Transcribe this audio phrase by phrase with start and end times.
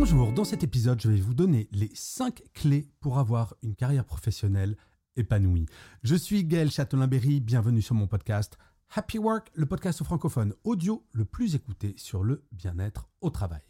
[0.00, 4.04] Bonjour, dans cet épisode, je vais vous donner les 5 clés pour avoir une carrière
[4.04, 4.76] professionnelle
[5.16, 5.66] épanouie.
[6.04, 8.58] Je suis Gaël Châtelain-Berry, bienvenue sur mon podcast
[8.94, 13.62] Happy Work, le podcast francophone audio le plus écouté sur le bien-être au travail.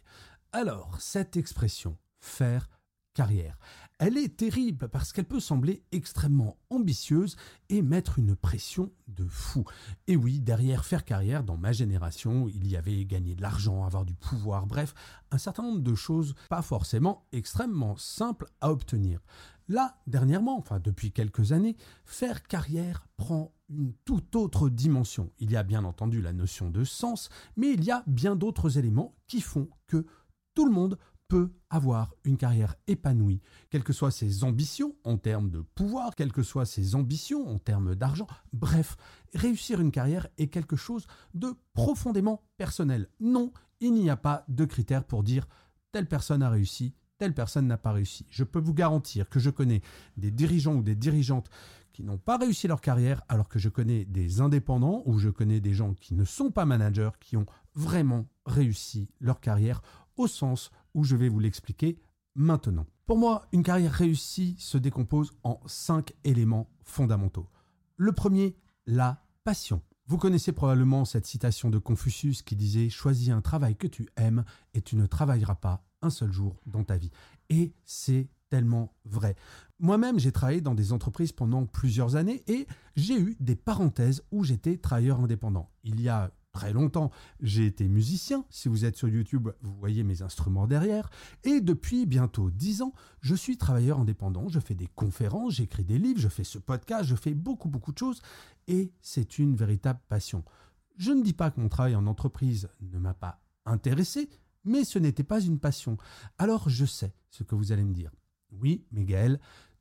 [0.53, 2.69] Alors, cette expression, faire
[3.99, 7.37] Elle est terrible parce qu'elle peut sembler extrêmement ambitieuse
[7.69, 9.65] et mettre une pression de fou.
[10.07, 14.05] Et oui, derrière faire carrière, dans ma génération, il y avait gagner de l'argent, avoir
[14.05, 14.95] du pouvoir, bref,
[15.33, 19.21] un certain nombre de choses pas forcément extrêmement simples à obtenir.
[19.67, 25.33] Là, dernièrement, enfin depuis quelques années, faire carrière prend une toute autre dimension.
[25.41, 28.79] Il y a bien entendu la notion de sens, mais il y a bien d'autres
[28.79, 30.07] éléments qui font que
[30.55, 35.51] tout le monde peut avoir une carrière épanouie, quelles que soient ses ambitions en termes
[35.51, 38.27] de pouvoir, quelles que soient ses ambitions en termes d'argent.
[38.55, 38.97] Bref,
[39.35, 43.09] réussir une carrière est quelque chose de profondément personnel.
[43.21, 45.47] Non, il n'y a pas de critères pour dire
[45.93, 48.27] telle personne a réussi, telle personne n'a pas réussi.
[48.31, 49.83] Je peux vous garantir que je connais
[50.17, 51.51] des dirigeants ou des dirigeantes
[51.93, 55.61] qui n'ont pas réussi leur carrière, alors que je connais des indépendants ou je connais
[55.61, 59.83] des gens qui ne sont pas managers, qui ont vraiment réussi leur carrière
[60.19, 61.99] au sens où je vais vous l'expliquer
[62.35, 62.87] maintenant.
[63.07, 67.49] Pour moi, une carrière réussie se décompose en cinq éléments fondamentaux.
[67.97, 69.81] Le premier, la passion.
[70.07, 74.45] Vous connaissez probablement cette citation de Confucius qui disait Choisis un travail que tu aimes
[74.75, 77.11] et tu ne travailleras pas un seul jour dans ta vie.
[77.51, 79.37] Et c'est tellement vrai.
[79.79, 84.45] Moi-même, j'ai travaillé dans des entreprises pendant plusieurs années et j'ai eu des parenthèses où
[84.45, 85.71] j'étais travailleur indépendant.
[85.85, 88.45] Il y a très longtemps, j'ai été musicien.
[88.51, 91.09] Si vous êtes sur YouTube, vous voyez mes instruments derrière.
[91.45, 94.49] Et depuis bientôt dix ans, je suis travailleur indépendant.
[94.49, 97.93] Je fais des conférences, j'écris des livres, je fais ce podcast, je fais beaucoup, beaucoup
[97.93, 98.21] de choses.
[98.67, 100.45] Et c'est une véritable passion.
[100.97, 104.29] Je ne dis pas que mon travail en entreprise ne m'a pas intéressé,
[104.65, 105.97] mais ce n'était pas une passion.
[106.39, 108.11] Alors je sais ce que vous allez me dire.
[108.51, 109.39] Oui, mais Gaël,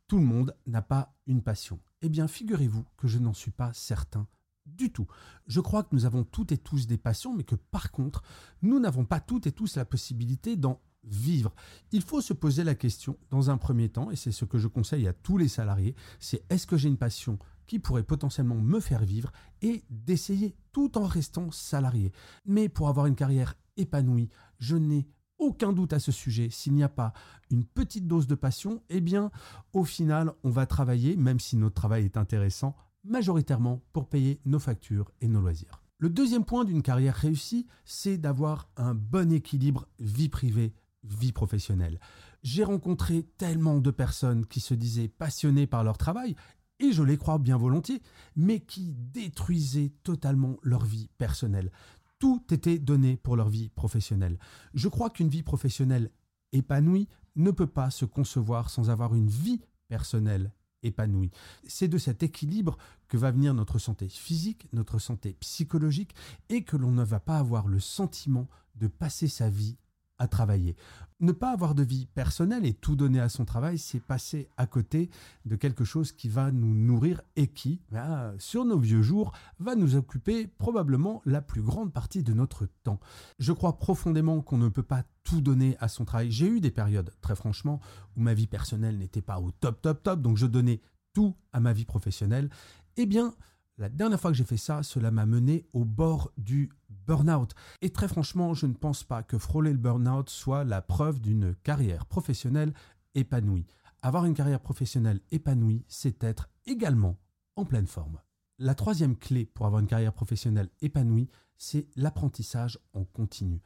[0.08, 1.80] tout le monde n'a pas une passion.
[2.04, 4.28] Eh bien, figurez-vous que je n'en suis pas certain
[4.76, 5.08] du tout.
[5.48, 8.22] Je crois que nous avons toutes et tous des passions, mais que par contre,
[8.62, 11.54] nous n'avons pas toutes et tous la possibilité d'en vivre.
[11.92, 14.68] Il faut se poser la question dans un premier temps, et c'est ce que je
[14.68, 18.80] conseille à tous les salariés, c'est est-ce que j'ai une passion qui pourrait potentiellement me
[18.80, 22.12] faire vivre et d'essayer tout en restant salarié.
[22.46, 24.30] Mais pour avoir une carrière épanouie,
[24.60, 25.08] je n'ai
[25.38, 27.14] aucun doute à ce sujet, s'il n'y a pas
[27.52, 29.30] une petite dose de passion, eh bien,
[29.74, 32.76] au final, on va travailler, même si notre travail est intéressant,
[33.07, 35.81] majoritairement pour payer nos factures et nos loisirs.
[36.00, 42.00] Le deuxième point d'une carrière réussie, c'est d'avoir un bon équilibre vie privée, vie professionnelle.
[42.44, 46.35] J'ai rencontré tellement de personnes qui se disaient passionnées par leur travail,
[46.79, 48.01] et je les crois bien volontiers,
[48.35, 51.72] mais qui détruisaient totalement leur vie personnelle.
[52.19, 54.38] Tout était donné pour leur vie professionnelle.
[54.74, 56.12] Je crois qu'une vie professionnelle
[56.51, 60.51] épanouie ne peut pas se concevoir sans avoir une vie personnelle
[60.84, 61.32] épanouie.
[61.68, 62.78] C'est de cet équilibre
[63.08, 66.16] que va venir notre santé physique, notre santé psychologique,
[66.50, 69.78] et que l'on ne va pas avoir le sentiment de passer sa vie
[70.20, 70.76] à travailler.
[71.20, 74.68] Ne pas avoir de vie personnelle et tout donner à son travail, c'est passer à
[74.68, 75.10] côté
[75.46, 79.76] de quelque chose qui va nous nourrir et qui, bah, sur nos vieux jours, va
[79.76, 83.00] nous occuper probablement la plus grande partie de notre temps.
[83.40, 86.32] Je crois profondément qu'on ne peut pas tout donner à son travail.
[86.32, 87.82] J'ai eu des périodes, très franchement,
[88.16, 90.80] où ma vie personnelle n'était pas au top, top, top, donc je donnais
[91.12, 92.50] tout à ma vie professionnelle.
[92.96, 93.36] Eh bien,
[93.78, 96.72] la dernière fois que j'ai fait ça, cela m'a mené au bord du
[97.06, 97.54] burn-out.
[97.82, 101.56] Et très franchement, je ne pense pas que frôler le burn-out soit la preuve d'une
[101.56, 102.74] carrière professionnelle
[103.13, 103.68] épanouie.
[104.01, 107.19] Avoir une carrière professionnelle épanouie, c'est être également
[107.57, 108.22] en pleine forme.
[108.60, 113.62] La troisième clé pour avoir une carrière professionnelle épanouie, c'est l'apprentissage en continu.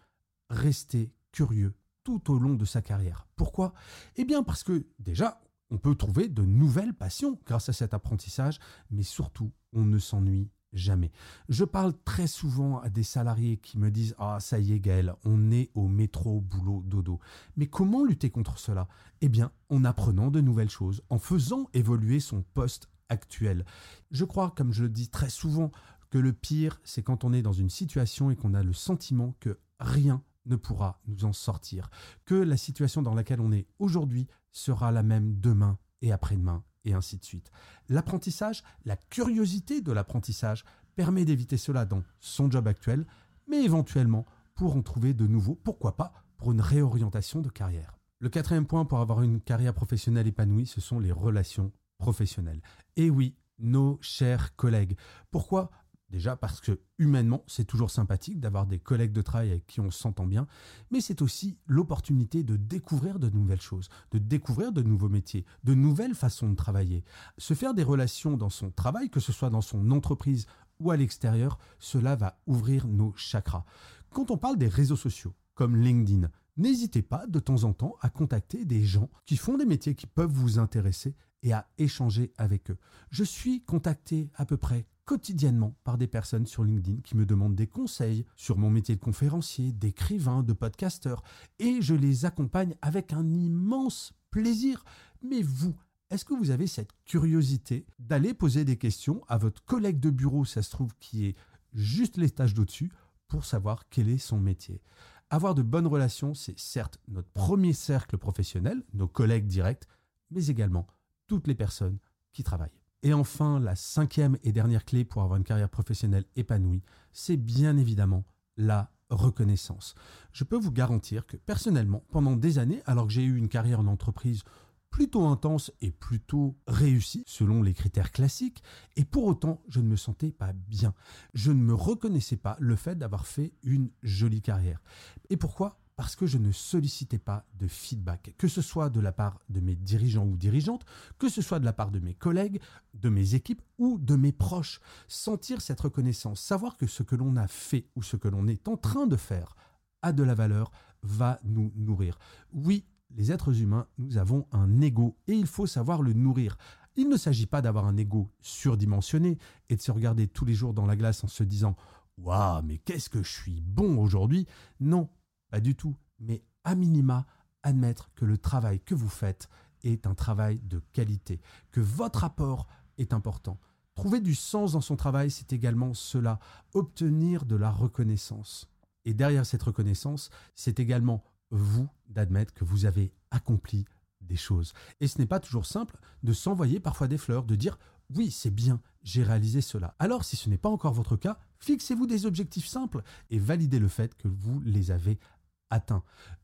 [0.50, 1.74] Rester curieux
[2.04, 3.28] tout au long de sa carrière.
[3.36, 3.74] Pourquoi?
[4.16, 8.60] Eh bien parce que déjà, on peut trouver de nouvelles passions grâce à cet apprentissage,
[8.90, 11.12] mais surtout, on ne s'ennuie jamais.
[11.50, 15.14] Je parle très souvent à des salariés qui me disent Ah, ça y est, Gaël,
[15.24, 17.20] on est au métro, boulot, dodo.
[17.58, 18.88] Mais comment lutter contre cela?
[19.22, 23.66] Eh bien, en apprenant de nouvelles choses, en faisant évoluer son poste actuel.
[24.12, 25.72] Je crois, comme je le dis très souvent,
[26.10, 29.36] que le pire, c'est quand on est dans une situation et qu'on a le sentiment
[29.40, 31.90] que rien ne pourra nous en sortir,
[32.26, 36.94] que la situation dans laquelle on est aujourd'hui sera la même demain et après-demain, et
[36.94, 37.52] ainsi de suite.
[37.90, 40.66] L'apprentissage, la curiosité de l'apprentissage
[40.96, 43.06] permet d'éviter cela dans son job actuel,
[43.48, 47.98] mais éventuellement pour en trouver de nouveaux, pourquoi pas, pour une réorientation de carrière.
[48.20, 52.62] Le quatrième point pour avoir une carrière professionnelle épanouie, ce sont les relations professionnelles.
[52.96, 54.98] Et oui, nos chers collègues.
[55.30, 55.72] Pourquoi
[56.12, 59.92] Déjà parce que humainement, c'est toujours sympathique d'avoir des collègues de travail avec qui on
[59.92, 60.46] s'entend bien,
[60.92, 65.74] mais c'est aussi l'opportunité de découvrir de nouvelles choses, de découvrir de nouveaux métiers, de
[65.74, 67.06] nouvelles façons de travailler.
[67.38, 70.48] Se faire des relations dans son travail, que ce soit dans son entreprise
[70.82, 73.64] ou à l'extérieur, cela va ouvrir nos chakras.
[74.10, 78.10] Quand on parle des réseaux sociaux, comme LinkedIn, n'hésitez pas de temps en temps à
[78.10, 82.70] contacter des gens qui font des métiers qui peuvent vous intéresser et à échanger avec
[82.70, 82.78] eux.
[83.12, 87.54] Je suis contacté à peu près quotidiennement par des personnes sur LinkedIn qui me demandent
[87.54, 91.22] des conseils sur mon métier de conférencier, d'écrivain, de podcasteur,
[91.60, 94.86] et je les accompagne avec un immense plaisir.
[95.22, 95.76] Mais vous,
[96.12, 100.46] est-ce que vous avez cette curiosité d'aller poser des questions à votre collègue de bureau,
[100.46, 101.36] ça se trouve, qui est
[101.74, 102.90] juste l'étage d'au-dessus,
[103.28, 104.82] pour savoir quel est son métier?
[105.30, 109.90] Avoir de bonnes relations, c'est certes notre premier cercle professionnel, nos collègues directs,
[110.30, 110.88] mais également
[111.28, 112.00] toutes les personnes
[112.32, 112.81] qui travaillent.
[113.04, 117.78] Et enfin, la cinquième et dernière clé pour avoir une carrière professionnelle épanouie, c'est bien
[117.78, 118.26] évidemment
[118.58, 119.96] la reconnaissance.
[120.32, 123.80] Je peux vous garantir que personnellement, pendant des années, alors que j'ai eu une carrière
[123.80, 124.44] en entreprise
[124.92, 128.62] plutôt intense et plutôt réussie selon les critères classiques,
[128.98, 130.94] et pour autant je ne me sentais pas bien.
[131.34, 134.82] Je ne me reconnaissais pas le fait d'avoir fait une jolie carrière.
[135.30, 135.81] Et pourquoi?
[136.02, 139.60] Parce que je ne sollicitais pas de feedback, que ce soit de la part de
[139.60, 140.84] mes dirigeants ou dirigeantes,
[141.20, 142.60] que ce soit de la part de mes collègues,
[142.96, 144.82] de mes équipes ou de mes proches.
[145.08, 148.68] Sentir cette reconnaissance, savoir que ce que l'on a fait ou ce que l'on est
[148.68, 149.56] en train de faire
[150.02, 150.72] a de la valeur,
[151.04, 152.18] va nous nourrir.
[152.52, 152.84] Oui,
[153.16, 156.58] les êtres humains, nous avons un ego et il faut savoir le nourrir.
[156.96, 159.38] Il ne s'agit pas d'avoir un ego surdimensionné
[159.70, 161.76] et de se regarder tous les jours dans la glace en se disant
[162.18, 164.48] Waouh, mais qu'est-ce que je suis bon aujourd'hui
[164.80, 165.08] Non,
[165.52, 165.96] pas du tout.
[166.20, 167.26] Mais à minima,
[167.64, 169.50] admettre que le travail que vous faites
[169.84, 172.68] est un travail de qualité, que votre apport
[172.98, 173.60] est important.
[173.96, 176.40] Trouver du sens dans son travail, c'est également cela,
[176.74, 178.70] obtenir de la reconnaissance.
[179.06, 183.86] Et derrière cette reconnaissance, c'est également vous d'admettre que vous avez accompli
[184.22, 184.74] des choses.
[185.00, 187.78] Et ce n'est pas toujours simple de s'envoyer parfois des fleurs, de dire
[188.16, 189.96] oui, c'est bien, j'ai réalisé cela.
[190.00, 193.88] Alors si ce n'est pas encore votre cas, fixez-vous des objectifs simples et validez le
[193.88, 195.18] fait que vous les avez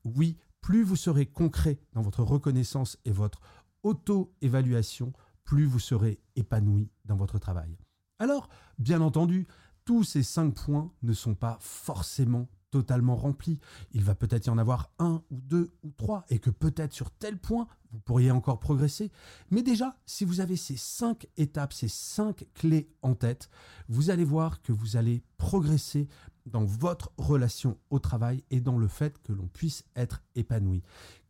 [0.03, 3.39] Oui, plus vous serez concret dans votre reconnaissance et votre
[3.83, 5.13] auto-évaluation,
[5.43, 7.77] plus vous serez épanoui dans votre travail.
[8.19, 9.47] Alors, bien entendu,
[9.85, 13.59] tous ces cinq points ne sont pas forcément totalement rempli.
[13.91, 17.11] Il va peut-être y en avoir un ou deux ou trois, et que peut-être sur
[17.11, 19.09] tel point, vous pourriez encore progresser.
[19.51, 23.49] Mais déjà, si vous avez ces cinq étapes, ces cinq clés en tête,
[23.87, 26.09] vous allez voir que vous allez progresser
[26.47, 30.83] dans votre relation au travail et dans le fait que l'on puisse être épanoui.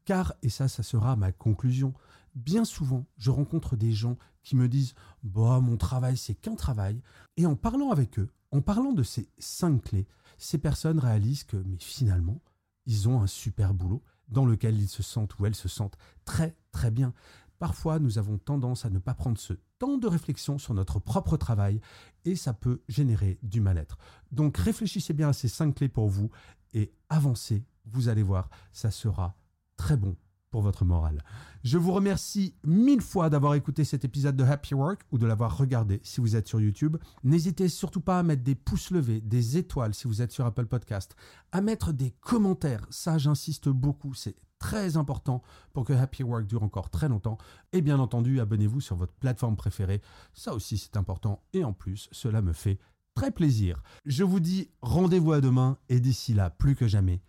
[0.06, 1.94] Car, et ça, ça sera ma conclusion,
[2.36, 4.94] bien souvent, je rencontre des gens qui me disent
[5.24, 7.02] Bah, mon travail, c'est qu'un travail.
[7.36, 11.58] Et en parlant avec eux, en parlant de ces cinq clés, ces personnes réalisent que,
[11.58, 12.42] mais finalement,
[12.86, 16.56] ils ont un super boulot dans lequel ils se sentent ou elles se sentent très
[16.72, 17.14] très bien.
[17.60, 21.38] Parfois, nous avons tendance à ne pas prendre ce temps de réflexion sur notre propre
[21.38, 21.82] travail
[22.26, 23.98] et ça peut générer du mal-être.
[24.32, 26.30] Donc réfléchissez bien à ces cinq clés pour vous
[26.74, 29.38] et avancez, vous allez voir, ça sera
[29.76, 30.16] très bon
[30.50, 31.24] pour votre morale.
[31.64, 35.58] Je vous remercie mille fois d'avoir écouté cet épisode de Happy Work ou de l'avoir
[35.58, 36.98] regardé si vous êtes sur YouTube.
[37.24, 40.68] N'hésitez surtout pas à mettre des pouces levés, des étoiles si vous êtes sur Apple
[40.68, 41.16] Podcast,
[41.52, 42.86] à mettre des commentaires.
[42.90, 45.42] Ça, j'insiste beaucoup, c'est très important
[45.74, 47.38] pour que Happy Work dure encore très longtemps.
[47.74, 50.02] Et bien entendu, abonnez-vous sur votre plateforme préférée.
[50.34, 51.44] Ça aussi, c'est important.
[51.54, 52.80] Et en plus, cela me fait
[53.14, 53.82] très plaisir.
[54.06, 57.22] Je vous dis rendez-vous à demain et d'ici là, plus que jamais,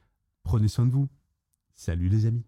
[0.43, 1.09] prenez soin de vous.
[1.75, 2.48] Salut les amis.